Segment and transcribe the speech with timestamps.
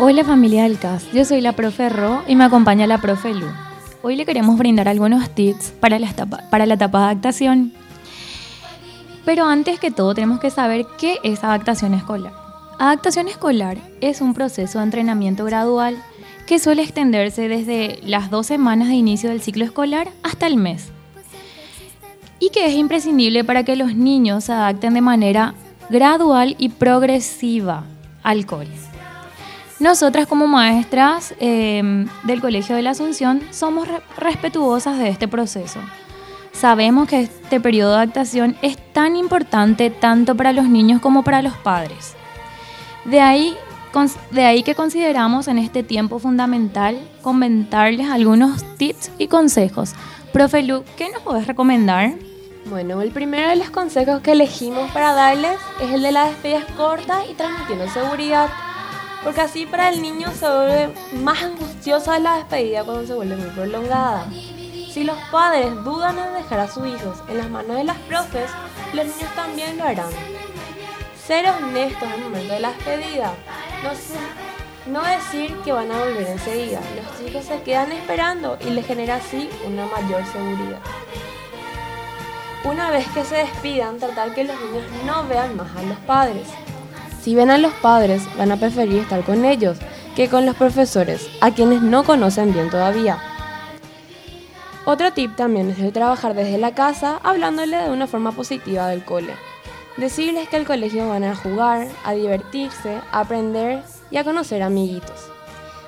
[0.00, 3.48] Hola familia del CAS, yo soy la profe Ro y me acompaña la profe Lu.
[4.00, 7.72] Hoy le queremos brindar algunos tips para la etapa, la de adaptación.
[9.24, 12.32] Pero antes que todo tenemos que saber qué es adaptación escolar.
[12.78, 16.00] Adaptación escolar es un proceso de entrenamiento gradual
[16.46, 20.92] que suele extenderse desde las dos semanas de inicio del ciclo escolar hasta el mes
[22.38, 25.54] y que es imprescindible para que los niños se adapten de manera
[25.90, 27.82] gradual y progresiva
[28.22, 28.70] al cole.
[29.80, 35.78] Nosotras como maestras em, del Colegio de la Asunción somos respetuosas de este proceso.
[36.52, 41.42] Sabemos que este periodo de adaptación es tan importante tanto para los niños como para
[41.42, 42.14] los padres.
[43.04, 43.56] De ahí,
[44.32, 49.94] de ahí que consideramos en este tiempo fundamental comentarles algunos tips y consejos.
[50.32, 52.14] Profe Lu, ¿qué nos podés recomendar?
[52.68, 56.64] Bueno, el primero de los consejos que elegimos para darles es el de las despedidas
[56.76, 58.48] cortas y transmitiendo seguridad
[59.24, 63.50] porque así para el niño se vuelve más angustiosa la despedida cuando se vuelve muy
[63.50, 64.26] prolongada.
[64.92, 68.50] Si los padres dudan en dejar a sus hijos en las manos de las profes,
[68.92, 70.10] los niños también lo harán.
[71.26, 73.34] Ser honestos el momento de la despedida.
[74.86, 76.80] No, decir que van a volver enseguida.
[76.96, 80.80] Los chicos se quedan esperando y les genera así una mayor seguridad.
[82.64, 86.48] Una vez que se despidan, tratar que los niños no vean más a los padres.
[87.28, 89.76] Si ven a los padres, van a preferir estar con ellos
[90.16, 93.18] que con los profesores, a quienes no conocen bien todavía.
[94.86, 99.04] Otro tip también es el trabajar desde la casa, hablándole de una forma positiva del
[99.04, 99.34] cole.
[99.98, 105.30] Decirles que al colegio van a jugar, a divertirse, a aprender y a conocer amiguitos.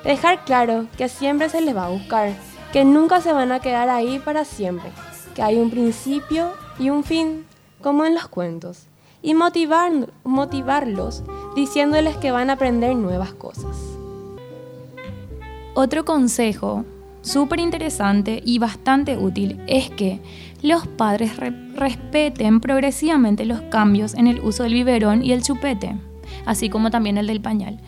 [0.05, 2.35] Dejar claro que siempre se les va a buscar,
[2.71, 4.91] que nunca se van a quedar ahí para siempre,
[5.35, 7.47] que hay un principio y un fin,
[7.81, 8.91] como en los cuentos
[9.23, 9.93] y motivar,
[10.25, 11.23] motivarlos
[11.55, 13.77] diciéndoles que van a aprender nuevas cosas.
[15.75, 16.85] Otro consejo
[17.23, 20.21] súper interesante y bastante útil es que
[20.63, 21.33] los padres
[21.75, 25.97] respeten progresivamente los cambios en el uso del biberón y el chupete,
[26.45, 27.81] así como también el del pañal.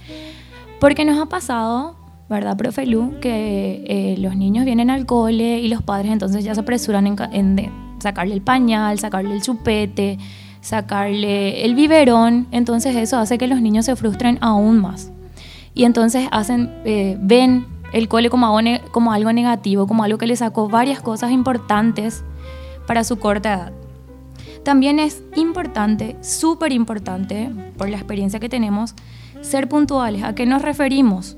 [0.81, 1.97] Porque nos ha pasado,
[2.29, 3.21] ¿verdad, profe Lu?
[3.21, 7.71] Que eh, los niños vienen al cole y los padres entonces ya se apresuran en,
[8.01, 10.19] sacarle el pañal, sacarle el chupete,
[10.63, 15.13] sacarle el biberón, entonces eso hace que los niños se frustren aún más.
[15.75, 18.59] Y entonces hacen, eh, ven el cole como
[18.91, 22.25] como algo negativo, como algo que le sacó varias cosas importantes
[22.87, 23.73] para su corta edad.
[24.65, 28.95] También es importante, súper importante, por la experiencia que tenemos,
[29.41, 30.23] ser puntuales.
[30.23, 31.37] ¿A qué nos referimos?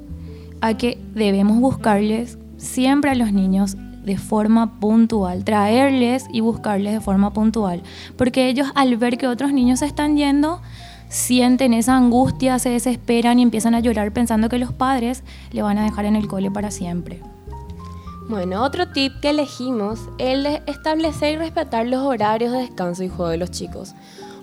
[0.60, 7.00] A que debemos buscarles siempre a los niños de forma puntual, traerles y buscarles de
[7.00, 7.82] forma puntual,
[8.16, 10.60] porque ellos al ver que otros niños se están yendo,
[11.08, 15.22] sienten esa angustia, se desesperan y empiezan a llorar pensando que los padres
[15.52, 17.20] le van a dejar en el cole para siempre.
[18.28, 23.04] Bueno, otro tip que elegimos es el de establecer y respetar los horarios de descanso
[23.04, 23.94] y juego de los chicos,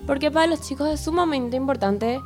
[0.06, 2.20] porque para los chicos es sumamente importante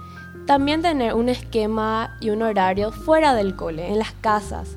[0.46, 4.76] también tener un esquema y un horario fuera del cole, en las casas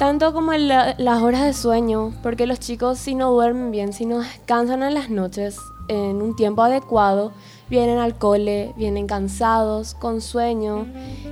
[0.00, 4.20] tanto como las horas de sueño, porque los chicos si no duermen bien, si no
[4.20, 7.32] descansan en las noches en un tiempo adecuado,
[7.68, 10.86] vienen al cole, vienen cansados, con sueño.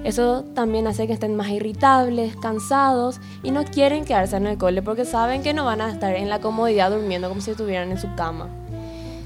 [0.05, 4.83] Eso también hace que estén más irritables, cansados y no quieren quedarse en el cole
[4.83, 7.99] porque saben que no van a estar en la comodidad durmiendo como si estuvieran en
[7.99, 8.51] su cama.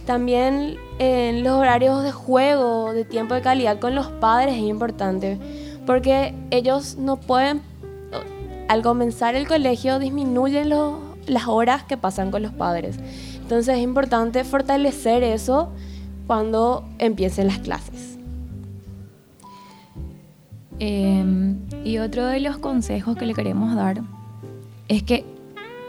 [0.06, 5.41] También en los horarios de juego, de tiempo de calidad con los padres es importante
[5.84, 7.71] porque ellos no pueden
[8.68, 10.70] al comenzar el colegio disminuyen
[11.26, 12.98] las horas que pasan con los padres.
[13.40, 15.72] Entonces es importante fortalecer eso
[16.26, 18.19] cuando empiecen las clases.
[20.78, 24.02] Em, y otro de los consejos que le queremos dar
[24.88, 25.25] es que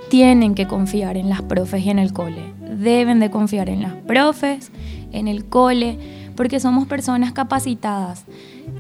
[0.09, 2.53] tienen que confiar en las profes y en el cole.
[2.77, 4.71] Deben de confiar en las profes,
[5.11, 5.97] en el cole,
[6.35, 8.25] porque somos personas capacitadas.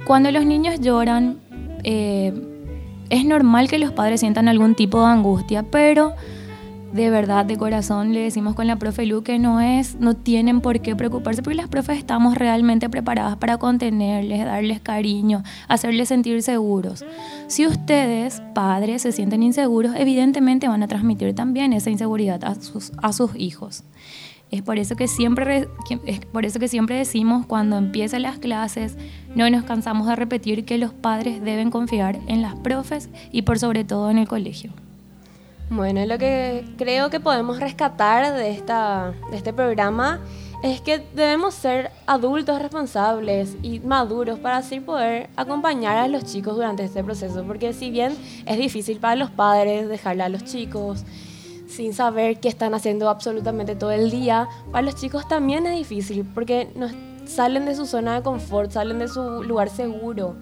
[0.05, 1.37] Cuando los niños lloran,
[1.83, 2.33] eh,
[3.13, 6.13] es normal que los padres sientan algún tipo de angustia, pero
[6.93, 10.61] de verdad, de corazón, le decimos con la profe Lu que no es, no tienen
[10.61, 16.41] por qué preocuparse, porque las profes estamos realmente preparadas para contenerles, darles cariño, hacerles sentir
[16.41, 17.05] seguros.
[17.47, 22.91] Si ustedes, padres, se sienten inseguros, evidentemente van a transmitir también esa inseguridad a sus,
[22.97, 23.83] a sus hijos.
[24.53, 25.67] Es por eso que siempre,
[26.05, 28.95] es por eso que siempre decimos cuando empiezan las clases,
[29.33, 33.57] no nos cansamos de repetir que los padres deben confiar en las profes y por
[33.57, 34.69] sobre todo en el colegio.
[35.71, 40.19] Bueno, lo que creo que podemos rescatar de, esta, de este programa
[40.61, 46.55] es que debemos ser adultos responsables y maduros para así poder acompañar a los chicos
[46.55, 48.15] durante este proceso, porque si bien
[48.45, 51.05] es difícil para los padres dejarle a los chicos
[51.75, 56.23] sin saber qué están haciendo absolutamente todo el día, para los chicos también es difícil,
[56.33, 56.87] porque no
[57.25, 60.35] salen de su zona de confort, salen de su lugar seguro.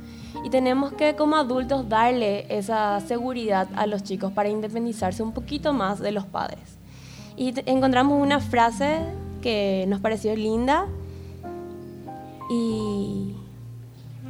[0.44, 5.72] Y tenemos que como adultos darle esa seguridad a los chicos para independizarse un poquito
[5.72, 6.78] más de los padres.
[7.38, 9.00] Y encontramos una frase
[9.42, 10.88] que nos pareció linda.
[12.50, 13.36] Y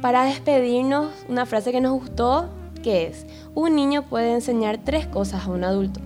[0.00, 2.48] para despedirnos, una frase que nos gustó,
[2.82, 6.00] que es, un niño puede enseñar tres cosas a un adulto.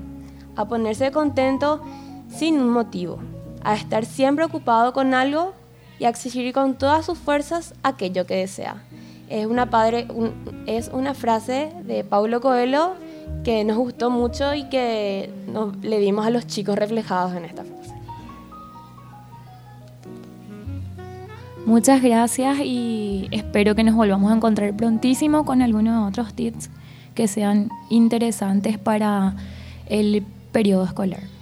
[0.57, 1.81] A ponerse contento
[2.29, 3.19] sin un motivo,
[3.63, 5.53] a estar siempre ocupado con algo
[5.99, 8.83] y a exigir con todas sus fuerzas aquello que desea.
[9.29, 10.07] Es una, padre,
[10.67, 12.95] es una frase de Paulo Coelho
[13.45, 15.31] que nos gustó mucho y que
[15.83, 17.95] le dimos a los chicos reflejados en esta frase.
[21.65, 26.71] Muchas gracias y espero que nos volvamos a encontrar prontísimo con algunos otros tips
[27.17, 29.35] que sean interesantes para
[29.87, 30.25] el
[30.57, 31.36] periodo escolar.